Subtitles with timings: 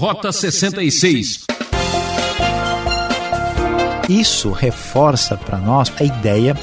[0.00, 1.44] Rota 66.
[4.08, 6.56] Isso reforça para nós a ideia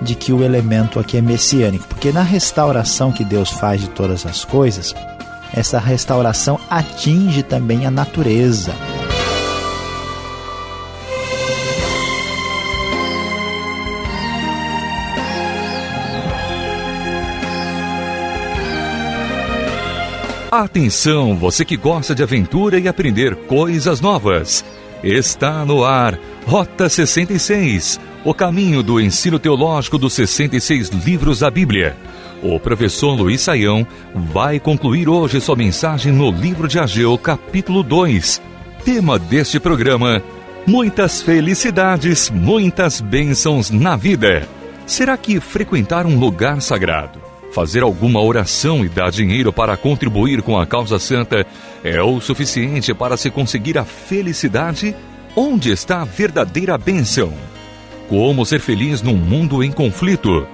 [0.00, 4.24] de que o elemento aqui é messiânico, porque na restauração que Deus faz de todas
[4.24, 4.94] as coisas,
[5.52, 8.72] essa restauração atinge também a natureza.
[20.50, 24.64] Atenção, você que gosta de aventura e aprender coisas novas.
[25.02, 26.16] Está no ar
[26.46, 31.96] Rota 66, o caminho do ensino teológico dos 66 livros da Bíblia.
[32.42, 33.84] O professor Luiz Saião
[34.14, 38.40] vai concluir hoje sua mensagem no livro de Ageu, capítulo 2.
[38.84, 40.22] Tema deste programa:
[40.64, 44.48] Muitas felicidades, muitas bênçãos na vida.
[44.86, 47.25] Será que frequentar um lugar sagrado,
[47.56, 51.46] fazer alguma oração e dar dinheiro para contribuir com a causa santa
[51.82, 54.94] é o suficiente para se conseguir a felicidade?
[55.34, 57.32] Onde está a verdadeira bênção?
[58.10, 60.46] Como ser feliz num mundo em conflito?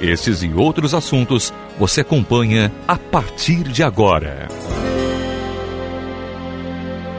[0.00, 4.46] Esses e outros assuntos você acompanha a partir de agora.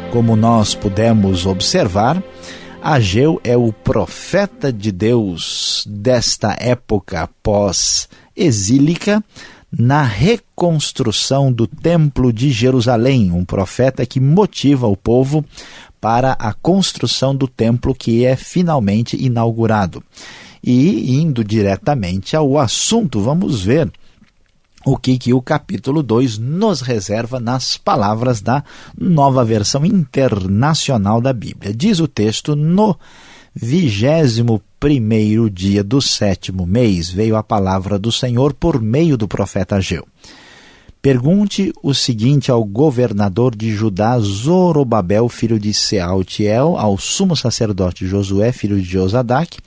[0.10, 2.24] Como nós pudemos observar,
[2.82, 7.30] Ageu é o profeta de Deus desta época
[8.38, 9.24] pós-exílica
[9.72, 15.44] na reconstrução do Templo de Jerusalém, um profeta que motiva o povo
[16.00, 20.02] para a construção do templo que é finalmente inaugurado.
[20.64, 23.92] E indo diretamente ao assunto, vamos ver
[24.86, 28.64] o que, que o capítulo 2 nos reserva nas palavras da
[28.98, 31.74] nova versão internacional da Bíblia.
[31.74, 32.98] Diz o texto: No
[33.54, 39.78] vigésimo primeiro dia do sétimo mês veio a palavra do Senhor por meio do profeta
[39.78, 40.06] Ageu.
[41.02, 48.52] Pergunte o seguinte ao governador de Judá, Zorobabel, filho de Sealtiel, ao sumo sacerdote Josué,
[48.52, 49.58] filho de Josadac,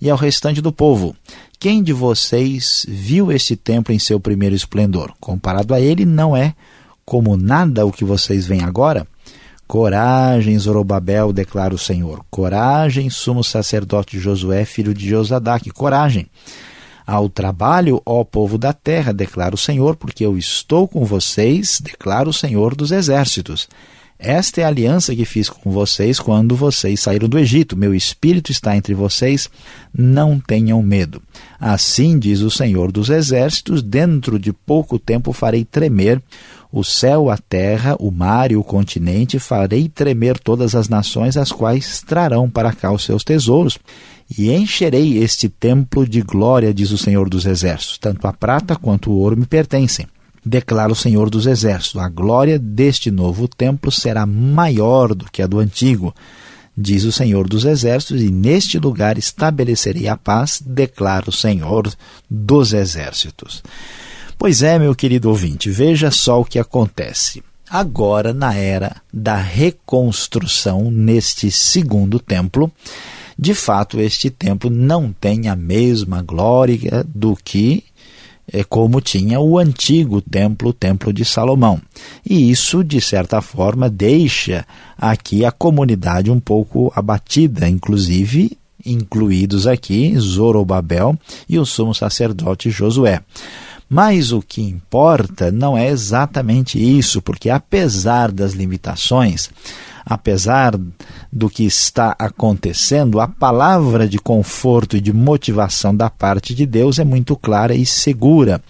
[0.00, 1.14] e ao restante do povo:
[1.58, 5.12] Quem de vocês viu este templo em seu primeiro esplendor?
[5.20, 6.54] Comparado a ele, não é
[7.04, 9.06] como nada o que vocês veem agora?
[9.68, 12.24] Coragem, Zorobabel, declara o Senhor.
[12.30, 15.68] Coragem, sumo sacerdote Josué, filho de Josadac.
[15.72, 16.26] Coragem.
[17.06, 22.26] Ao trabalho, ó povo da terra, declara o Senhor, porque eu estou com vocês, declara
[22.26, 23.68] o Senhor dos exércitos.
[24.18, 27.76] Esta é a aliança que fiz com vocês quando vocês saíram do Egito.
[27.76, 29.48] Meu espírito está entre vocês,
[29.96, 31.22] não tenham medo.
[31.60, 36.20] Assim diz o Senhor dos Exércitos: dentro de pouco tempo farei tremer
[36.70, 41.50] o céu, a terra, o mar e o continente, farei tremer todas as nações, as
[41.50, 43.78] quais trarão para cá os seus tesouros.
[44.38, 47.98] E encherei este templo de glória, diz o Senhor dos Exércitos.
[47.98, 50.06] Tanto a prata quanto o ouro me pertencem
[50.44, 55.46] declara o Senhor dos Exércitos: a glória deste novo templo será maior do que a
[55.46, 56.14] do antigo,
[56.76, 61.92] diz o Senhor dos Exércitos, e neste lugar estabelecerei a paz, declara o Senhor
[62.28, 63.62] dos Exércitos.
[64.38, 67.42] Pois é, meu querido ouvinte, veja só o que acontece.
[67.68, 72.70] Agora, na era da reconstrução, neste segundo templo,
[73.36, 77.84] de fato, este templo não tem a mesma glória do que
[78.50, 81.80] é como tinha o antigo templo, o templo de Salomão.
[82.24, 84.64] E isso, de certa forma, deixa
[84.96, 88.56] aqui a comunidade um pouco abatida, inclusive
[88.86, 91.18] incluídos aqui Zorobabel
[91.48, 93.20] e o sumo sacerdote Josué.
[93.88, 99.48] Mas o que importa não é exatamente isso, porque apesar das limitações,
[100.04, 100.78] apesar
[101.32, 106.98] do que está acontecendo, a palavra de conforto e de motivação da parte de Deus
[106.98, 108.62] é muito clara e segura.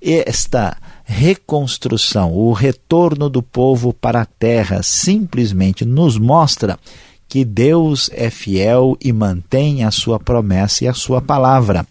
[0.00, 6.78] Esta reconstrução, o retorno do povo para a terra, simplesmente nos mostra
[7.28, 11.86] que Deus é fiel e mantém a sua promessa e a sua palavra.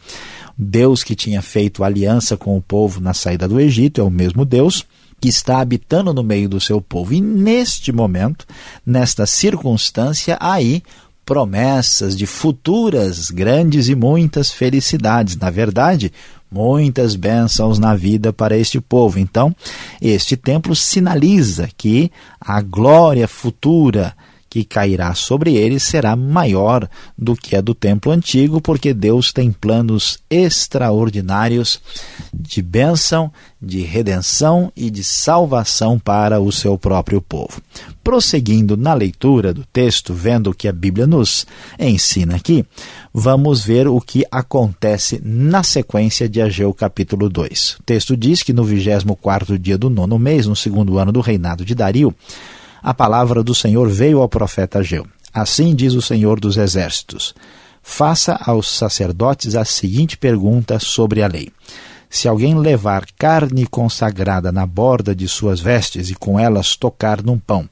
[0.57, 4.45] Deus que tinha feito aliança com o povo na saída do Egito é o mesmo
[4.45, 4.85] Deus
[5.19, 7.13] que está habitando no meio do seu povo.
[7.13, 8.45] E neste momento,
[8.85, 10.83] nesta circunstância, aí
[11.25, 15.35] promessas de futuras grandes e muitas felicidades.
[15.35, 16.13] Na verdade,
[16.51, 19.19] muitas bênçãos na vida para este povo.
[19.19, 19.53] Então,
[20.01, 24.15] este templo sinaliza que a glória futura
[24.55, 26.87] que cairá sobre eles será maior
[27.17, 31.81] do que a do templo antigo, porque Deus tem planos extraordinários
[32.33, 33.29] de bênção,
[33.61, 37.61] de redenção e de salvação para o seu próprio povo.
[38.01, 41.45] Prosseguindo na leitura do texto, vendo o que a Bíblia nos
[41.77, 42.63] ensina aqui,
[43.13, 47.77] vamos ver o que acontece na sequência de Ageu capítulo 2.
[47.81, 51.65] O texto diz que no 24º dia do nono mês, no segundo ano do reinado
[51.65, 52.15] de Dario,
[52.85, 55.07] a palavra do Senhor veio ao profeta Ageu.
[55.33, 57.33] Assim diz o Senhor dos Exércitos:
[57.81, 61.51] Faça aos sacerdotes a seguinte pergunta sobre a lei.
[62.07, 67.39] Se alguém levar carne consagrada na borda de suas vestes e com elas tocar num
[67.39, 67.67] pão,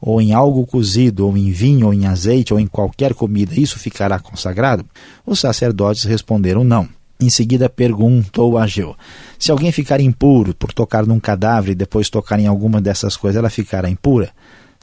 [0.00, 3.78] ou em algo cozido, ou em vinho, ou em azeite, ou em qualquer comida, isso
[3.78, 4.86] ficará consagrado?
[5.26, 6.88] Os sacerdotes responderam não.
[7.20, 8.96] Em seguida perguntou a Ageu:
[9.38, 13.38] Se alguém ficar impuro por tocar num cadáver e depois tocar em alguma dessas coisas,
[13.38, 14.32] ela ficará impura?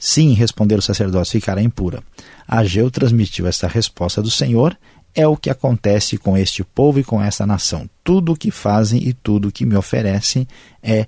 [0.04, 2.02] Sim, responderam os sacerdotes, ficará impura.
[2.48, 4.76] Ageu transmitiu esta resposta do Senhor.
[5.14, 7.88] É o que acontece com este povo e com esta nação.
[8.02, 10.44] Tudo o que fazem e tudo o que me oferecem
[10.82, 11.06] é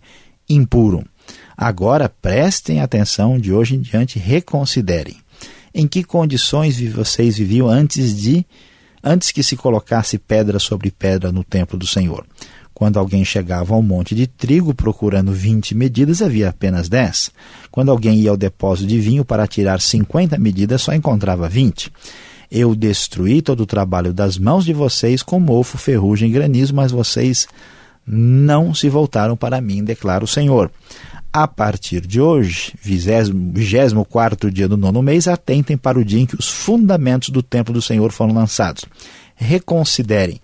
[0.48, 1.04] impuro.
[1.56, 5.16] Agora prestem atenção, de hoje em diante reconsiderem.
[5.74, 8.46] Em que condições vocês viviam antes de
[9.02, 12.24] antes que se colocasse pedra sobre pedra no templo do Senhor?
[12.74, 17.30] Quando alguém chegava ao monte de trigo procurando 20 medidas, havia apenas 10.
[17.70, 21.92] Quando alguém ia ao depósito de vinho para tirar 50 medidas, só encontrava 20.
[22.50, 26.90] Eu destruí todo o trabalho das mãos de vocês com mofo, ferrugem e granizo, mas
[26.90, 27.46] vocês
[28.06, 30.70] não se voltaram para mim, declara o Senhor.
[31.32, 36.36] A partir de hoje, 24 dia do nono mês, atentem para o dia em que
[36.36, 38.84] os fundamentos do templo do Senhor foram lançados.
[39.34, 40.40] Reconsiderem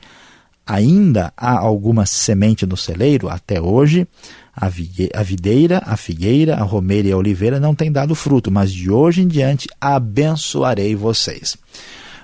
[0.71, 4.07] ainda há alguma semente no celeiro, até hoje
[4.55, 8.89] a videira, a figueira, a romeira e a oliveira não têm dado fruto, mas de
[8.89, 11.57] hoje em diante abençoarei vocês.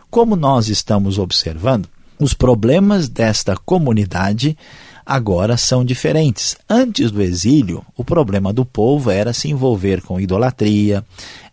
[0.08, 1.88] Como nós estamos observando,
[2.20, 4.56] os problemas desta comunidade
[5.04, 6.56] agora são diferentes.
[6.68, 11.04] Antes do exílio, o problema do povo era se envolver com idolatria,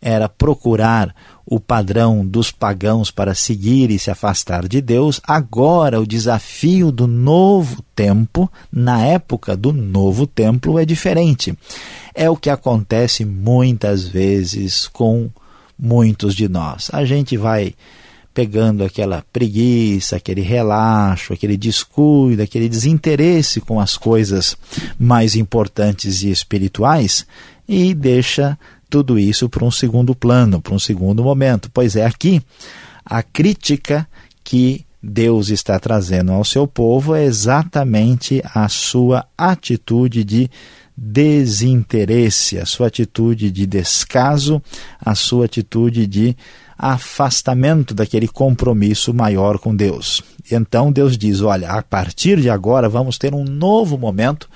[0.01, 5.19] era procurar o padrão dos pagãos para seguir e se afastar de Deus.
[5.27, 11.57] Agora, o desafio do novo tempo, na época do novo templo, é diferente.
[12.13, 15.29] É o que acontece muitas vezes com
[15.77, 16.89] muitos de nós.
[16.93, 17.73] A gente vai
[18.33, 24.57] pegando aquela preguiça, aquele relaxo, aquele descuido, aquele desinteresse com as coisas
[24.97, 27.27] mais importantes e espirituais
[27.67, 28.57] e deixa
[28.89, 31.69] tudo isso para um segundo plano, para um segundo momento.
[31.73, 32.41] Pois é, aqui
[33.05, 34.07] a crítica
[34.43, 40.49] que Deus está trazendo ao seu povo é exatamente a sua atitude de
[40.95, 44.61] desinteresse, a sua atitude de descaso,
[45.03, 46.37] a sua atitude de
[46.77, 50.21] afastamento daquele compromisso maior com Deus.
[50.51, 54.49] Então Deus diz: olha, a partir de agora vamos ter um novo momento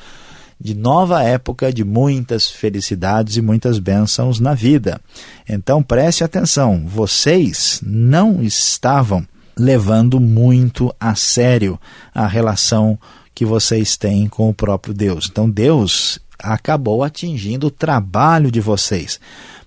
[0.60, 5.00] de nova época de muitas felicidades e muitas bênçãos na vida.
[5.48, 9.26] Então preste atenção, vocês não estavam
[9.58, 11.80] levando muito a sério
[12.14, 12.98] a relação
[13.34, 15.28] que vocês têm com o próprio Deus.
[15.30, 19.20] Então Deus acabou atingindo o trabalho de vocês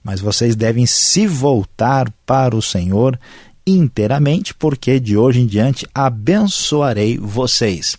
[0.03, 3.19] mas vocês devem se voltar para o Senhor
[3.67, 7.97] inteiramente, porque de hoje em diante abençoarei vocês.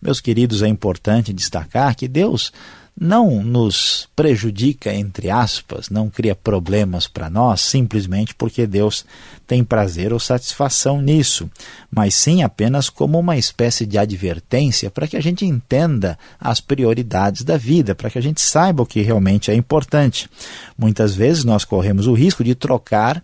[0.00, 2.52] Meus queridos, é importante destacar que Deus
[3.00, 9.04] não nos prejudica, entre aspas, não cria problemas para nós simplesmente porque Deus
[9.46, 11.48] tem prazer ou satisfação nisso,
[11.90, 17.44] mas sim apenas como uma espécie de advertência para que a gente entenda as prioridades
[17.44, 20.28] da vida, para que a gente saiba o que realmente é importante.
[20.76, 23.22] Muitas vezes nós corremos o risco de trocar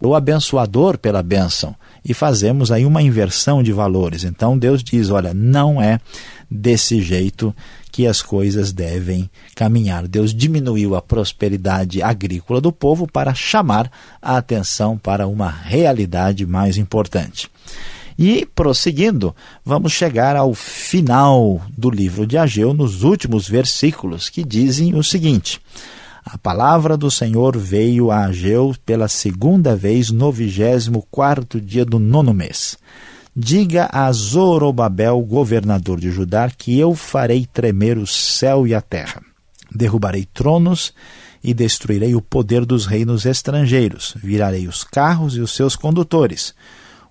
[0.00, 4.24] o abençoador pela bênção e fazemos aí uma inversão de valores.
[4.24, 5.98] Então Deus diz: olha, não é
[6.50, 7.54] desse jeito
[7.90, 10.06] que as coisas devem caminhar.
[10.06, 13.90] Deus diminuiu a prosperidade agrícola do povo para chamar
[14.20, 17.50] a atenção para uma realidade mais importante.
[18.18, 24.94] E prosseguindo, vamos chegar ao final do livro de Ageu, nos últimos versículos, que dizem
[24.94, 25.60] o seguinte:
[26.28, 32.00] A palavra do Senhor veio a Ageu pela segunda vez no vigésimo quarto dia do
[32.00, 32.76] nono mês.
[33.34, 39.22] Diga a Zorobabel, governador de Judá, que eu farei tremer o céu e a terra.
[39.72, 40.92] Derrubarei tronos
[41.44, 44.12] e destruirei o poder dos reinos estrangeiros.
[44.16, 46.52] Virarei os carros e os seus condutores.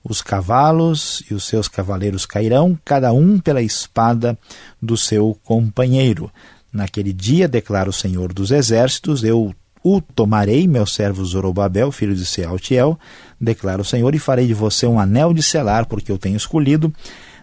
[0.03, 4.37] Os cavalos e os seus cavaleiros cairão, cada um pela espada
[4.81, 6.29] do seu companheiro.
[6.75, 12.25] Naquele dia, declara o Senhor dos Exércitos, eu o tomarei, meu servo Zorobabel, filho de
[12.25, 12.99] Sealtiel,
[13.39, 16.93] declara o Senhor, e farei de você um anel de selar, porque eu tenho escolhido,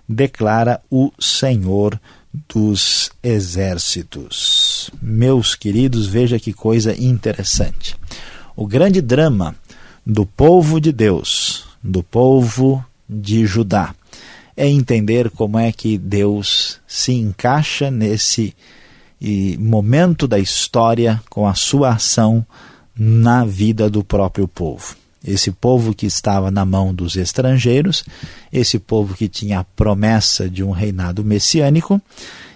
[0.07, 1.99] declara o Senhor
[2.47, 4.91] dos exércitos.
[5.01, 7.97] Meus queridos, veja que coisa interessante.
[8.55, 9.55] O grande drama
[10.05, 13.95] do povo de Deus, do povo de Judá,
[14.55, 18.55] é entender como é que Deus se encaixa nesse
[19.25, 22.45] e momento da história com a sua ação
[22.99, 24.97] na vida do próprio povo.
[25.25, 28.05] Esse povo que estava na mão dos estrangeiros,
[28.53, 32.03] esse povo que tinha a promessa de um reinado messiânico,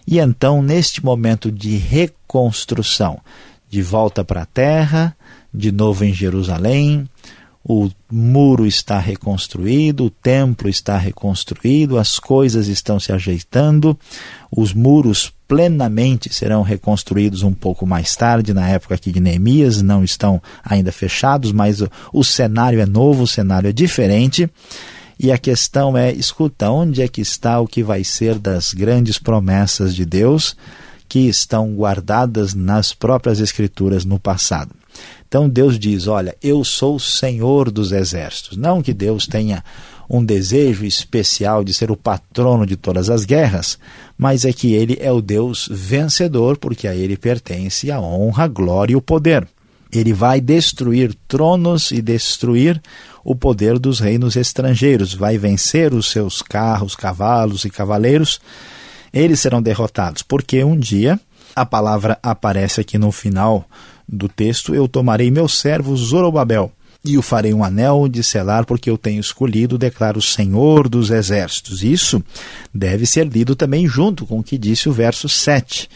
[0.09, 3.21] e então, neste momento de reconstrução,
[3.71, 5.17] de volta para a terra,
[5.55, 7.09] de novo em Jerusalém,
[7.65, 13.97] o muro está reconstruído, o templo está reconstruído, as coisas estão se ajeitando,
[14.51, 20.03] os muros plenamente serão reconstruídos um pouco mais tarde, na época aqui de Neemias, não
[20.03, 24.51] estão ainda fechados, mas o, o cenário é novo, o cenário é diferente.
[25.19, 29.19] E a questão é: escuta, onde é que está o que vai ser das grandes
[29.19, 30.57] promessas de Deus
[31.09, 34.75] que estão guardadas nas próprias Escrituras no passado?
[35.27, 38.57] Então Deus diz: Olha, eu sou o Senhor dos exércitos.
[38.57, 39.65] Não que Deus tenha
[40.09, 43.79] um desejo especial de ser o patrono de todas as guerras,
[44.17, 48.49] mas é que ele é o Deus vencedor, porque a ele pertence a honra, a
[48.49, 49.47] glória e o poder.
[49.93, 52.81] Ele vai destruir tronos e destruir
[53.25, 58.41] o poder dos reinos estrangeiros, vai vencer os seus carros, cavalos e cavaleiros.
[59.13, 61.19] Eles serão derrotados, porque um dia
[61.55, 63.65] a palavra aparece aqui no final
[64.09, 66.73] do texto: Eu tomarei meu servo Zorobabel
[67.07, 71.11] e o farei um anel de selar, porque eu tenho escolhido, declara o Senhor dos
[71.11, 71.83] Exércitos.
[71.83, 72.23] Isso
[72.75, 75.89] deve ser lido também junto com o que disse o verso 7,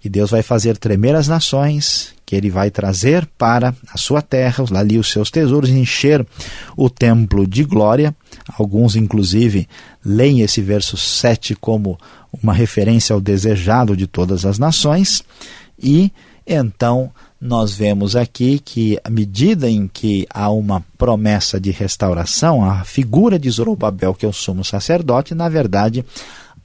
[0.00, 4.64] que Deus vai fazer tremer as nações, que ele vai trazer para a sua terra,
[4.74, 6.24] ali os seus tesouros, encher
[6.76, 8.14] o templo de glória.
[8.58, 9.66] Alguns, inclusive,
[10.04, 11.98] leem esse verso 7 como
[12.42, 15.24] uma referência ao desejado de todas as nações,
[15.82, 16.12] e
[16.46, 17.10] então
[17.40, 23.38] nós vemos aqui que, à medida em que há uma promessa de restauração, a figura
[23.38, 26.04] de Zorobabel, que é o sumo sacerdote, na verdade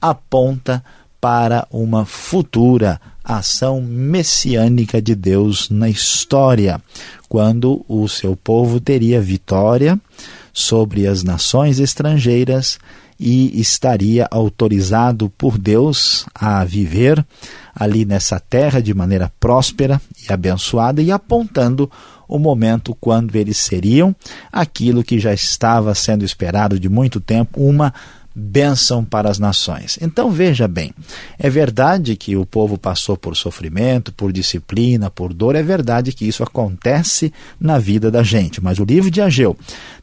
[0.00, 0.84] aponta
[1.20, 6.78] para uma futura ação messiânica de Deus na história,
[7.28, 9.98] quando o seu povo teria vitória
[10.54, 12.78] sobre as nações estrangeiras
[13.18, 17.24] e estaria autorizado por Deus a viver
[17.74, 21.90] ali nessa terra de maneira próspera e abençoada e apontando
[22.28, 24.14] o momento quando eles seriam
[24.52, 27.92] aquilo que já estava sendo esperado de muito tempo, uma
[28.34, 29.98] bênção para as nações.
[30.00, 30.92] Então veja bem,
[31.38, 36.26] é verdade que o povo passou por sofrimento, por disciplina, por dor, é verdade que
[36.26, 39.56] isso acontece na vida da gente, mas o livro de Ageu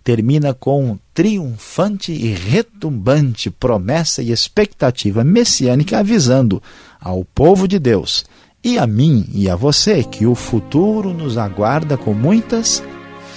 [0.03, 6.63] termina com triunfante e retumbante promessa e expectativa messiânica avisando
[6.99, 8.25] ao povo de Deus
[8.63, 12.81] e a mim e a você que o futuro nos aguarda com muitas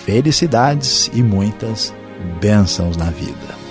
[0.05, 1.93] felicidades e muitas
[2.41, 3.64] bênçãos na vida.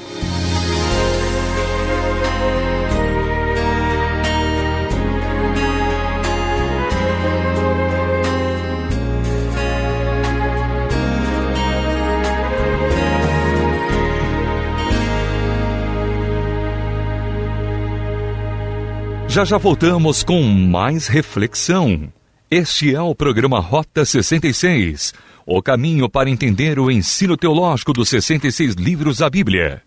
[19.33, 22.07] Já já voltamos com mais reflexão.
[22.51, 25.11] Este é o programa Rota 66,
[25.43, 29.81] o caminho para entender o ensino teológico dos 66 livros da Bíblia.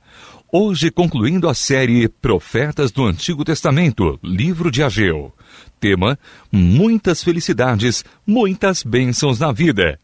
[0.52, 5.32] Hoje concluindo a série Profetas do Antigo Testamento, livro de Ageu.
[5.78, 6.18] Tema:
[6.50, 9.96] Muitas felicidades, muitas bênçãos na vida.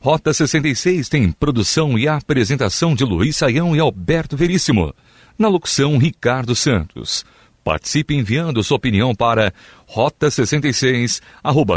[0.00, 4.94] Rota 66 tem produção e apresentação de Luiz Saião e Alberto Veríssimo.
[5.36, 7.24] Na locução, Ricardo Santos.
[7.66, 9.52] Participe enviando sua opinião para
[9.92, 11.20] rota66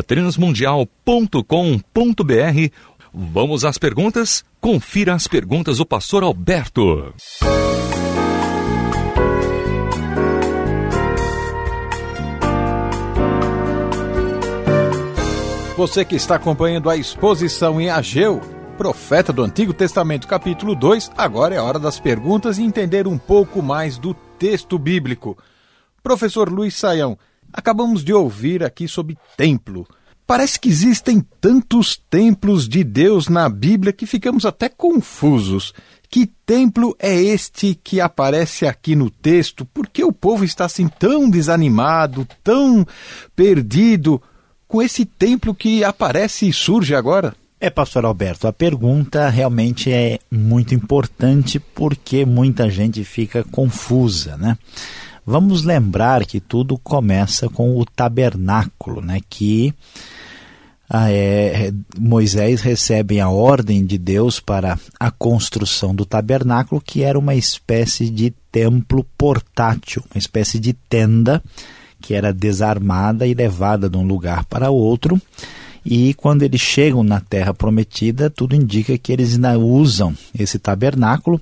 [0.05, 2.73] transmundial.com.br.
[3.11, 4.45] Vamos às perguntas?
[4.61, 7.11] Confira as perguntas do pastor Alberto.
[15.75, 18.41] Você que está acompanhando a exposição em Ageu,
[18.77, 23.63] profeta do Antigo Testamento, capítulo 2, agora é hora das perguntas e entender um pouco
[23.63, 25.35] mais do texto bíblico.
[26.03, 27.17] Professor Luiz Saião,
[27.51, 29.87] acabamos de ouvir aqui sobre templo.
[30.25, 35.73] Parece que existem tantos templos de Deus na Bíblia que ficamos até confusos.
[36.07, 39.65] Que templo é este que aparece aqui no texto?
[39.65, 42.85] Por que o povo está assim tão desanimado, tão
[43.35, 44.21] perdido
[44.67, 47.35] com esse templo que aparece e surge agora?
[47.59, 54.57] É, pastor Alberto, a pergunta realmente é muito importante porque muita gente fica confusa, né?
[55.29, 59.19] Vamos lembrar que tudo começa com o tabernáculo, né?
[59.29, 59.71] que
[60.89, 67.19] ah, é, Moisés recebe a ordem de Deus para a construção do tabernáculo, que era
[67.19, 71.43] uma espécie de templo portátil, uma espécie de tenda
[72.01, 75.21] que era desarmada e levada de um lugar para outro.
[75.85, 81.39] E quando eles chegam na terra prometida, tudo indica que eles ainda usam esse tabernáculo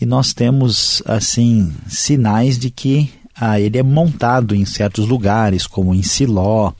[0.00, 5.94] e nós temos assim sinais de que ah, ele é montado em certos lugares, como
[5.94, 6.72] em Siló,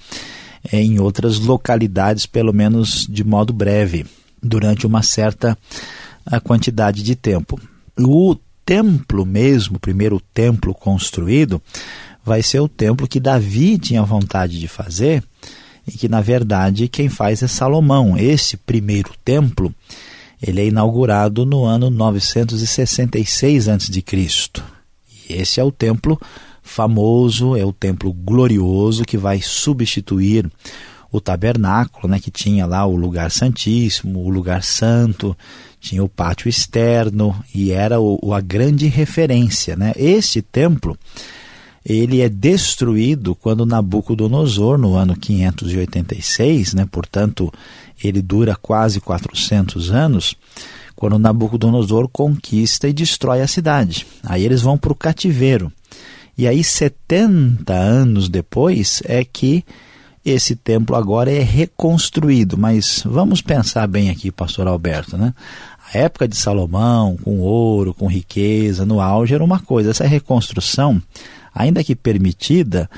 [0.72, 4.06] eh, em outras localidades, pelo menos de modo breve,
[4.42, 5.56] durante uma certa
[6.26, 7.60] a quantidade de tempo.
[7.98, 11.62] O templo mesmo, o primeiro templo construído,
[12.24, 15.24] vai ser o templo que Davi tinha vontade de fazer
[15.86, 18.16] e que, na verdade, quem faz é Salomão.
[18.18, 19.74] Esse primeiro templo,
[20.42, 24.62] ele é inaugurado no ano 966 a.C.
[25.28, 26.20] E esse é o templo
[26.62, 30.50] famoso, é o templo glorioso que vai substituir
[31.10, 35.36] o tabernáculo, né, que tinha lá o lugar santíssimo, o lugar santo,
[35.80, 39.74] tinha o pátio externo e era o, a grande referência.
[39.74, 39.92] Né?
[39.96, 40.98] Este templo
[41.84, 47.52] ele é destruído quando Nabucodonosor, no ano 586, né, portanto,
[48.02, 50.36] ele dura quase 400 anos,
[50.94, 54.06] quando Nabucodonosor conquista e destrói a cidade.
[54.22, 55.72] Aí eles vão para o cativeiro.
[56.36, 59.64] E aí, 70 anos depois, é que
[60.24, 62.56] esse templo agora é reconstruído.
[62.56, 65.34] Mas vamos pensar bem aqui, pastor Alberto, né?
[65.92, 69.90] A época de Salomão, com ouro, com riqueza, no auge, era uma coisa.
[69.90, 71.00] Essa reconstrução,
[71.58, 72.88] ainda que permitida,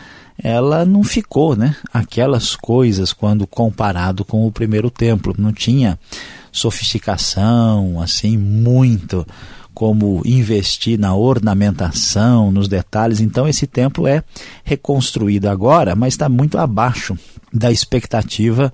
[0.43, 1.75] ela não ficou, né?
[1.93, 5.35] Aquelas coisas quando comparado com o primeiro templo.
[5.39, 5.99] Não tinha
[6.53, 9.27] sofisticação, assim, muito
[9.73, 13.21] como investir na ornamentação, nos detalhes.
[13.21, 14.23] Então, esse templo é
[14.63, 17.17] reconstruído agora, mas está muito abaixo
[17.53, 18.73] da expectativa,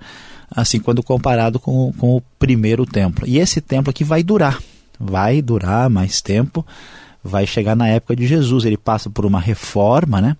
[0.50, 3.24] assim, quando comparado com, com o primeiro templo.
[3.26, 4.60] E esse templo aqui vai durar,
[4.98, 6.66] vai durar mais tempo,
[7.26, 8.64] vai chegar na época de Jesus.
[8.64, 10.36] Ele passa por uma reforma, né?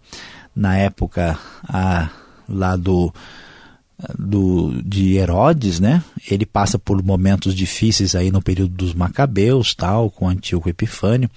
[0.54, 1.38] Na época
[1.68, 2.08] a,
[2.48, 3.12] lá do
[4.18, 6.02] do, de Herodes, né?
[6.30, 11.30] Ele passa por momentos difíceis aí no período dos Macabeus, tal, com Antíoco Epifânio.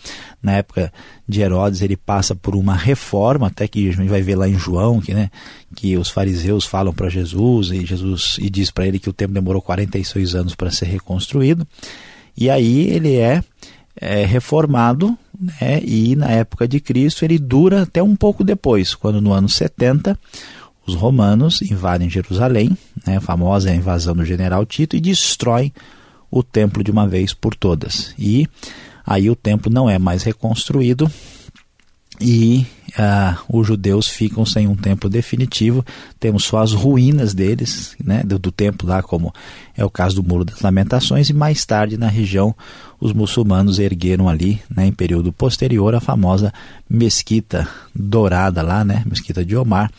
[0.44, 0.92] Na época
[1.28, 4.60] de Herodes, ele passa por uma reforma, até que a gente vai ver lá em
[4.60, 5.30] João, que, né,
[5.76, 9.34] que os fariseus falam para Jesus e Jesus e diz para ele que o tempo
[9.34, 11.66] demorou 46 anos para ser reconstruído.
[12.36, 13.42] E aí ele é,
[13.96, 15.82] é reformado, né?
[15.84, 20.20] E na época de Cristo ele dura até um pouco depois, quando no ano 70
[20.86, 22.76] os romanos invadem Jerusalém,
[23.06, 25.72] né, a famosa invasão do general Tito, e destroem
[26.32, 28.14] o templo de uma vez por todas.
[28.18, 28.48] E
[29.06, 31.10] aí o templo não é mais reconstruído
[32.20, 35.86] e uh, os judeus ficam sem um templo definitivo.
[36.20, 39.34] Temos só as ruínas deles, né, do, do templo lá, como
[39.76, 42.54] é o caso do Muro das Lamentações, e mais tarde na região
[43.00, 46.54] os muçulmanos ergueram ali, né, em período posterior, a famosa
[46.90, 49.90] mesquita dourada lá, né, mesquita de Omar,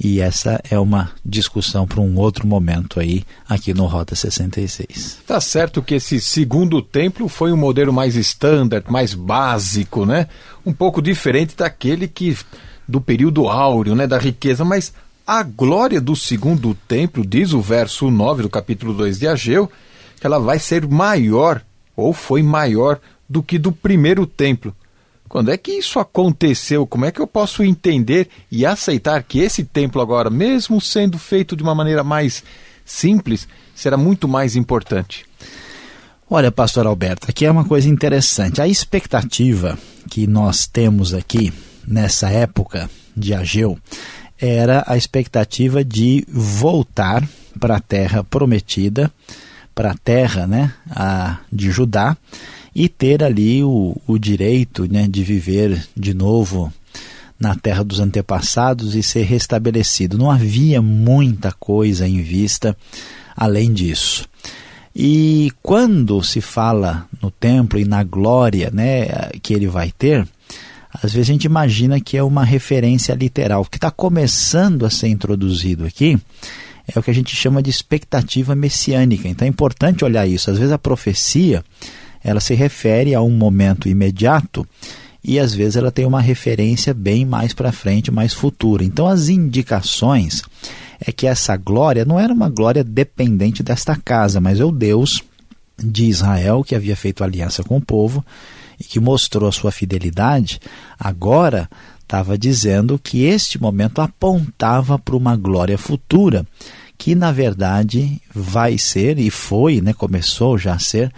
[0.00, 5.18] e essa é uma discussão para um outro momento aí, aqui no Rota 66.
[5.26, 10.28] Tá certo que esse segundo templo foi um modelo mais standard, mais básico, né?
[10.64, 12.36] Um pouco diferente daquele que
[12.86, 14.94] do período áureo, né, da riqueza, mas
[15.26, 19.70] a glória do segundo templo, diz o verso 9 do capítulo 2 de Ageu,
[20.18, 21.60] que ela vai ser maior
[21.94, 24.74] ou foi maior do que do primeiro templo.
[25.28, 26.86] Quando é que isso aconteceu?
[26.86, 31.54] Como é que eu posso entender e aceitar que esse templo agora, mesmo sendo feito
[31.54, 32.42] de uma maneira mais
[32.84, 35.26] simples, será muito mais importante?
[36.30, 38.60] Olha, pastor Alberto, aqui é uma coisa interessante.
[38.60, 39.78] A expectativa
[40.10, 41.52] que nós temos aqui
[41.86, 43.78] nessa época de Ageu
[44.38, 47.26] era a expectativa de voltar
[47.58, 49.10] para a terra prometida,
[49.74, 52.16] para a terra né, a, de Judá,
[52.78, 56.72] e ter ali o, o direito né, de viver de novo
[57.36, 60.16] na terra dos antepassados e ser restabelecido.
[60.16, 62.76] Não havia muita coisa em vista
[63.36, 64.28] além disso.
[64.94, 69.06] E quando se fala no templo e na glória né,
[69.42, 70.24] que ele vai ter,
[70.94, 73.62] às vezes a gente imagina que é uma referência literal.
[73.62, 76.16] O que está começando a ser introduzido aqui
[76.86, 79.26] é o que a gente chama de expectativa messiânica.
[79.26, 80.48] Então é importante olhar isso.
[80.48, 81.64] Às vezes a profecia
[82.28, 84.66] ela se refere a um momento imediato
[85.22, 88.84] e às vezes ela tem uma referência bem mais para frente, mais futura.
[88.84, 90.42] Então as indicações
[91.00, 95.22] é que essa glória não era uma glória dependente desta casa, mas é o Deus
[95.76, 98.24] de Israel que havia feito aliança com o povo
[98.80, 100.60] e que mostrou a sua fidelidade,
[100.98, 101.68] agora
[102.00, 106.46] estava dizendo que este momento apontava para uma glória futura,
[106.96, 111.12] que na verdade vai ser e foi, né, começou já a ser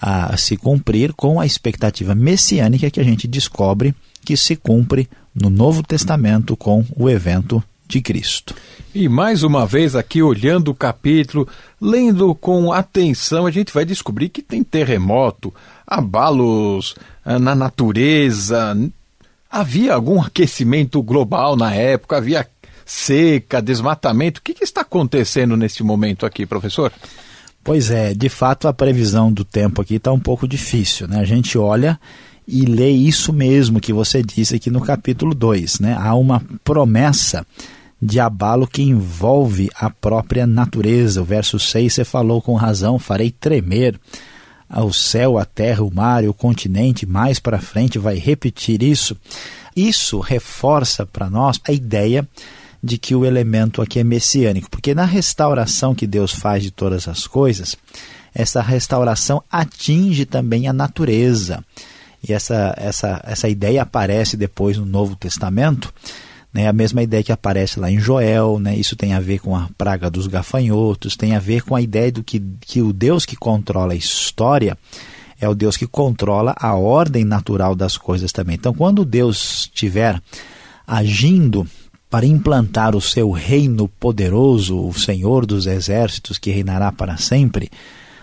[0.00, 5.50] a se cumprir com a expectativa messiânica que a gente descobre que se cumpre no
[5.50, 8.54] Novo Testamento com o evento de Cristo.
[8.94, 11.48] E mais uma vez aqui olhando o capítulo,
[11.80, 15.52] lendo com atenção, a gente vai descobrir que tem terremoto,
[15.86, 18.76] abalos ah, na natureza.
[19.50, 22.18] Havia algum aquecimento global na época?
[22.18, 22.46] Havia
[22.84, 24.40] seca, desmatamento?
[24.40, 26.92] O que, está acontecendo nesse momento aqui, professor?
[27.62, 31.06] Pois é, de fato a previsão do tempo aqui está um pouco difícil.
[31.06, 31.18] Né?
[31.20, 32.00] A gente olha
[32.46, 35.80] e lê isso mesmo que você disse aqui no capítulo 2.
[35.80, 35.96] Né?
[35.98, 37.46] Há uma promessa
[38.00, 41.20] de abalo que envolve a própria natureza.
[41.20, 43.98] O verso 6 você falou com razão: farei tremer
[44.70, 47.06] o céu, a terra, o mar e o continente.
[47.06, 49.16] Mais para frente vai repetir isso.
[49.74, 52.26] Isso reforça para nós a ideia
[52.82, 57.08] de que o elemento aqui é messiânico, porque na restauração que Deus faz de todas
[57.08, 57.76] as coisas,
[58.34, 61.64] essa restauração atinge também a natureza.
[62.26, 65.92] E essa, essa, essa ideia aparece depois no Novo Testamento,
[66.52, 69.54] né, a mesma ideia que aparece lá em Joel, né, isso tem a ver com
[69.54, 73.26] a praga dos gafanhotos, tem a ver com a ideia do que, que o Deus
[73.26, 74.76] que controla a história
[75.40, 78.56] é o Deus que controla a ordem natural das coisas também.
[78.56, 80.20] Então, quando Deus estiver
[80.86, 81.66] agindo
[82.10, 87.70] para implantar o seu reino poderoso, o Senhor dos exércitos que reinará para sempre,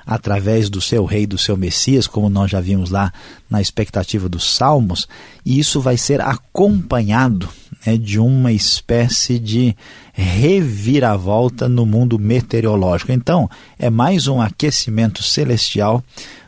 [0.05, 3.11] através do seu rei, do seu Messias, como nós já vimos lá
[3.49, 5.07] na expectativa dos Salmos,
[5.45, 7.49] e isso vai ser acompanhado
[7.85, 9.75] né, de uma espécie de
[10.13, 13.11] reviravolta no mundo meteorológico.
[13.11, 16.03] Então, é mais um aquecimento celestial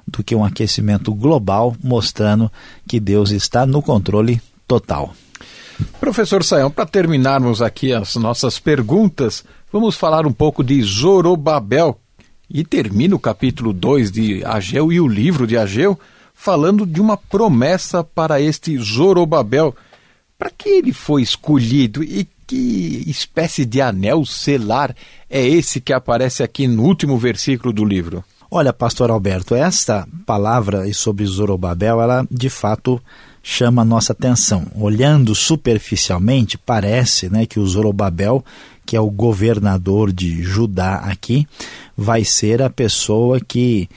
[0.08, 2.52] do que um aquecimento global, mostrando
[2.88, 5.14] que Deus está no controle total.
[6.00, 12.00] Professor Saião, para terminarmos aqui as nossas perguntas, vamos falar um pouco de Zorobabel.
[12.50, 16.00] E termina o capítulo 2 de Ageu e o livro de Ageu
[16.34, 19.76] falando de uma promessa para este Zorobabel.
[20.38, 24.96] Para que ele foi escolhido e que espécie de anel selar
[25.30, 28.24] é esse que aparece aqui no último versículo do livro?
[28.50, 33.02] Olha, pastor Alberto, esta palavra sobre Zorobabel, ela de fato
[33.50, 34.68] chama a nossa atenção.
[34.76, 38.44] Olhando superficialmente, parece né, que o Zorobabel,
[38.86, 41.48] que é o governador de Judá aqui,
[41.96, 43.88] vai ser a pessoa que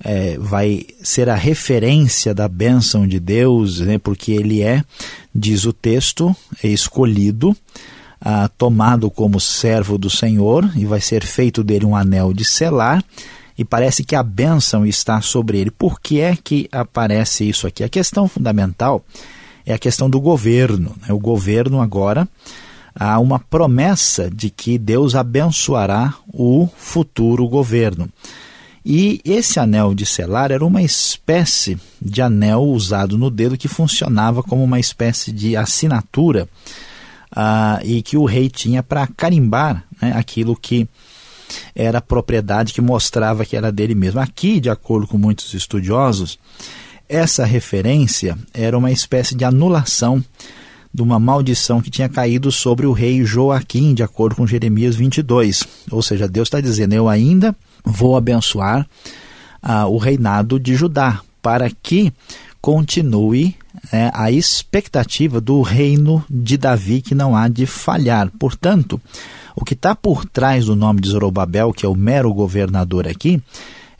[0.00, 4.82] é, vai ser a referência da bênção de Deus, né, porque ele é,
[5.32, 7.56] diz o texto, é escolhido,
[8.20, 13.04] ah, tomado como servo do Senhor, e vai ser feito dele um anel de selar
[13.58, 15.70] e parece que a bênção está sobre ele.
[15.70, 17.82] Por que é que aparece isso aqui?
[17.82, 19.04] A questão fundamental
[19.64, 20.94] é a questão do governo.
[21.02, 21.12] Né?
[21.12, 22.28] O governo agora
[22.94, 28.08] há uma promessa de que Deus abençoará o futuro governo.
[28.84, 34.44] E esse anel de selar era uma espécie de anel usado no dedo que funcionava
[34.44, 36.48] como uma espécie de assinatura
[37.32, 40.88] uh, e que o rei tinha para carimbar né, aquilo que
[41.74, 44.20] era propriedade que mostrava que era dele mesmo.
[44.20, 46.38] Aqui, de acordo com muitos estudiosos,
[47.08, 50.24] essa referência era uma espécie de anulação
[50.92, 55.62] de uma maldição que tinha caído sobre o rei Joaquim, de acordo com Jeremias 22.
[55.90, 57.54] Ou seja, Deus está dizendo: Eu ainda
[57.84, 58.86] vou abençoar
[59.62, 62.12] ah, o reinado de Judá, para que
[62.66, 63.54] continue
[63.92, 68.28] né, a expectativa do reino de Davi que não há de falhar.
[68.40, 69.00] Portanto,
[69.54, 73.40] o que está por trás do nome de Zorobabel, que é o mero governador aqui,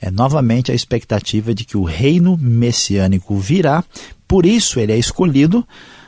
[0.00, 3.84] é novamente a expectativa de que o reino messiânico virá,
[4.26, 5.64] por isso ele é escolhido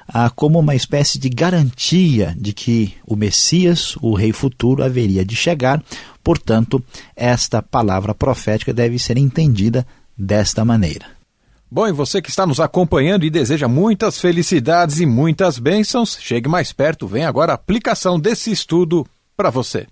[0.09, 5.37] ah, como uma espécie de garantia de que o Messias, o rei futuro, haveria de
[5.37, 5.81] chegar.
[6.25, 6.83] Portanto,
[7.15, 9.87] esta palavra profética deve ser entendida
[10.19, 11.18] desta maneira.
[11.71, 16.49] Bom, e você que está nos acompanhando e deseja muitas felicidades e muitas bênçãos, chegue
[16.49, 19.87] mais perto, vem agora a aplicação desse estudo para você.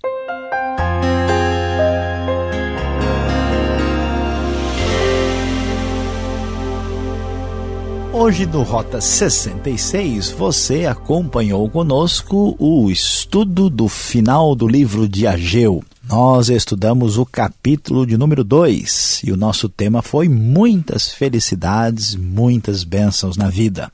[8.11, 15.85] Hoje no Rota 66 você acompanhou conosco o estudo do final do livro de Ageu.
[16.09, 22.85] Nós estudamos o capítulo de número 2 e o nosso tema foi muitas felicidades, muitas
[22.85, 23.91] bênçãos na vida.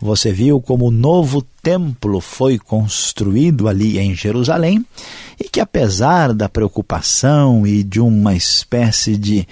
[0.00, 4.86] Você viu como o novo templo foi construído ali em Jerusalém
[5.40, 9.44] e que, apesar da preocupação e de uma espécie de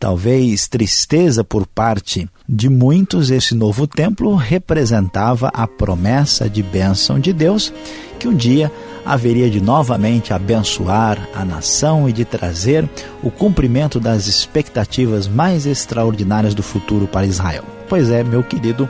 [0.00, 7.32] talvez tristeza por parte de muitos, esse novo templo representava a promessa de bênção de
[7.32, 7.72] Deus
[8.18, 8.70] que um dia
[9.04, 12.88] haveria de novamente abençoar a nação e de trazer
[13.22, 17.64] o cumprimento das expectativas mais extraordinárias do futuro para Israel.
[17.88, 18.88] Pois é, meu querido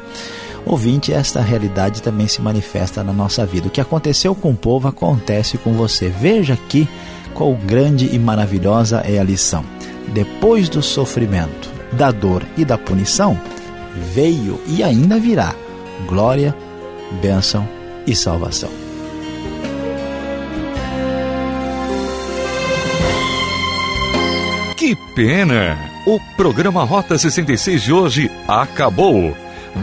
[0.67, 3.69] Ouvinte, esta realidade também se manifesta na nossa vida.
[3.69, 6.09] O que aconteceu com o povo acontece com você.
[6.09, 6.89] Veja aqui
[7.33, 9.65] qual grande e maravilhosa é a lição.
[10.13, 13.39] Depois do sofrimento, da dor e da punição,
[14.15, 15.55] veio e ainda virá
[16.07, 16.55] glória,
[17.23, 17.67] bênção
[18.07, 18.71] e salvação.
[24.77, 25.77] Que pena!
[26.07, 29.35] O programa Rota 66 de hoje acabou.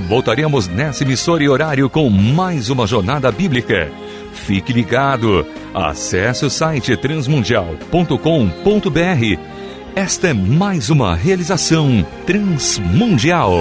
[0.07, 3.91] Voltaremos nessa emissora e horário com mais uma jornada bíblica.
[4.33, 5.45] Fique ligado.
[5.73, 9.52] Acesse o site transmundial.com.br.
[9.95, 13.53] Esta é mais uma realização transmundial.